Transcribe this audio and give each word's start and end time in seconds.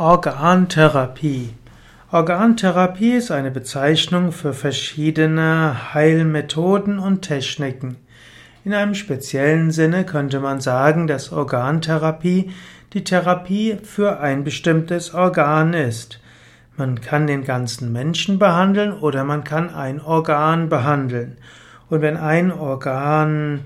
Organtherapie. 0.00 1.54
Organtherapie 2.12 3.14
ist 3.14 3.32
eine 3.32 3.50
Bezeichnung 3.50 4.30
für 4.30 4.52
verschiedene 4.52 5.92
Heilmethoden 5.92 7.00
und 7.00 7.22
Techniken. 7.22 7.96
In 8.64 8.74
einem 8.74 8.94
speziellen 8.94 9.72
Sinne 9.72 10.04
könnte 10.04 10.38
man 10.38 10.60
sagen, 10.60 11.08
dass 11.08 11.32
Organtherapie 11.32 12.52
die 12.92 13.02
Therapie 13.02 13.76
für 13.82 14.20
ein 14.20 14.44
bestimmtes 14.44 15.14
Organ 15.14 15.74
ist. 15.74 16.20
Man 16.76 17.00
kann 17.00 17.26
den 17.26 17.42
ganzen 17.42 17.92
Menschen 17.92 18.38
behandeln 18.38 18.92
oder 18.92 19.24
man 19.24 19.42
kann 19.42 19.74
ein 19.74 20.00
Organ 20.00 20.68
behandeln. 20.68 21.38
Und 21.90 22.02
wenn 22.02 22.16
ein 22.16 22.52
Organ 22.52 23.64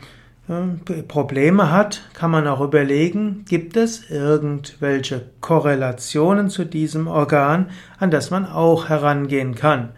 Probleme 1.08 1.70
hat, 1.70 2.02
kann 2.14 2.30
man 2.30 2.46
auch 2.46 2.60
überlegen, 2.60 3.44
gibt 3.48 3.76
es 3.76 4.10
irgendwelche 4.10 5.26
Korrelationen 5.40 6.48
zu 6.48 6.64
diesem 6.64 7.06
Organ, 7.06 7.70
an 7.98 8.10
das 8.10 8.30
man 8.30 8.46
auch 8.46 8.88
herangehen 8.88 9.54
kann. 9.54 9.90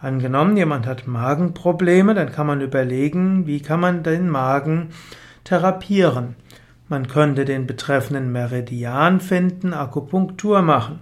Angenommen, 0.00 0.56
jemand 0.56 0.86
hat 0.86 1.06
Magenprobleme, 1.06 2.14
dann 2.14 2.32
kann 2.32 2.46
man 2.46 2.60
überlegen, 2.60 3.46
wie 3.46 3.60
kann 3.60 3.80
man 3.80 4.02
den 4.02 4.30
Magen 4.30 4.90
therapieren. 5.44 6.36
Man 6.88 7.06
könnte 7.06 7.44
den 7.44 7.66
betreffenden 7.66 8.32
Meridian 8.32 9.20
finden, 9.20 9.74
Akupunktur 9.74 10.62
machen. 10.62 11.00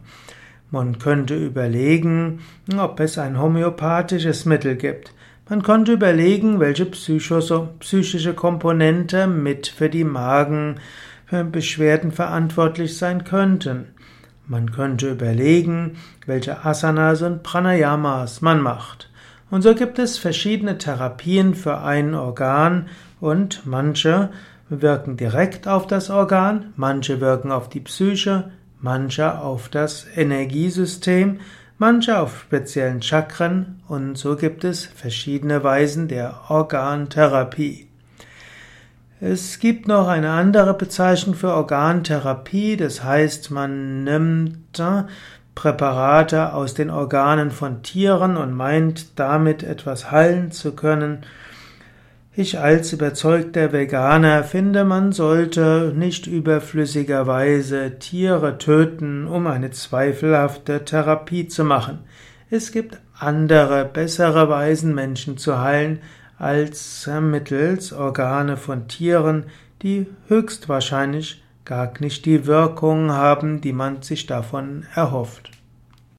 Man 0.70 0.98
könnte 0.98 1.34
überlegen, 1.34 2.40
ob 2.76 3.00
es 3.00 3.16
ein 3.16 3.40
homöopathisches 3.40 4.44
Mittel 4.44 4.76
gibt. 4.76 5.14
Man 5.50 5.62
konnte 5.62 5.92
überlegen, 5.92 6.60
welche 6.60 6.84
psychische 6.84 8.34
Komponente 8.34 9.26
mit 9.26 9.68
für 9.68 9.88
die 9.88 10.04
Magenbeschwerden 10.04 12.12
verantwortlich 12.12 12.98
sein 12.98 13.24
könnten. 13.24 13.86
Man 14.46 14.72
könnte 14.72 15.10
überlegen, 15.10 15.96
welche 16.26 16.66
Asanas 16.66 17.22
und 17.22 17.42
Pranayamas 17.42 18.42
man 18.42 18.60
macht. 18.60 19.10
Und 19.50 19.62
so 19.62 19.74
gibt 19.74 19.98
es 19.98 20.18
verschiedene 20.18 20.76
Therapien 20.76 21.54
für 21.54 21.78
ein 21.78 22.14
Organ 22.14 22.88
und 23.18 23.62
manche 23.64 24.28
wirken 24.68 25.16
direkt 25.16 25.66
auf 25.66 25.86
das 25.86 26.10
Organ, 26.10 26.74
manche 26.76 27.22
wirken 27.22 27.52
auf 27.52 27.70
die 27.70 27.80
Psyche, 27.80 28.50
manche 28.80 29.38
auf 29.38 29.70
das 29.70 30.06
Energiesystem, 30.14 31.38
manche 31.78 32.18
auf 32.18 32.42
speziellen 32.42 33.02
Chakren 33.02 33.80
und 33.88 34.18
so 34.18 34.36
gibt 34.36 34.64
es 34.64 34.84
verschiedene 34.84 35.64
Weisen 35.64 36.08
der 36.08 36.42
Organtherapie. 36.48 37.88
Es 39.20 39.58
gibt 39.58 39.88
noch 39.88 40.06
eine 40.06 40.30
andere 40.30 40.74
Bezeichnung 40.74 41.34
für 41.34 41.52
Organtherapie, 41.52 42.76
das 42.76 43.02
heißt, 43.02 43.50
man 43.50 44.04
nimmt 44.04 44.78
äh, 44.78 45.04
Präparate 45.56 46.52
aus 46.54 46.74
den 46.74 46.88
Organen 46.88 47.50
von 47.50 47.82
Tieren 47.82 48.36
und 48.36 48.52
meint 48.52 49.18
damit 49.18 49.64
etwas 49.64 50.12
heilen 50.12 50.52
zu 50.52 50.76
können. 50.76 51.24
Ich 52.40 52.56
als 52.56 52.92
überzeugter 52.92 53.72
Veganer 53.72 54.44
finde, 54.44 54.84
man 54.84 55.10
sollte 55.10 55.92
nicht 55.96 56.28
überflüssigerweise 56.28 57.98
Tiere 57.98 58.58
töten, 58.58 59.26
um 59.26 59.48
eine 59.48 59.72
zweifelhafte 59.72 60.84
Therapie 60.84 61.48
zu 61.48 61.64
machen. 61.64 61.98
Es 62.48 62.70
gibt 62.70 63.00
andere, 63.18 63.84
bessere 63.84 64.48
Weisen, 64.48 64.94
Menschen 64.94 65.36
zu 65.36 65.60
heilen, 65.60 65.98
als 66.38 67.10
mittels 67.20 67.92
Organe 67.92 68.56
von 68.56 68.86
Tieren, 68.86 69.46
die 69.82 70.06
höchstwahrscheinlich 70.28 71.42
gar 71.64 71.92
nicht 71.98 72.24
die 72.24 72.46
Wirkung 72.46 73.10
haben, 73.10 73.60
die 73.60 73.72
man 73.72 74.02
sich 74.02 74.26
davon 74.26 74.86
erhofft. 74.94 75.57